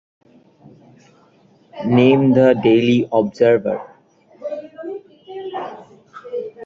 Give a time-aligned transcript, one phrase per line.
[1.91, 3.79] নাম The Daily observer.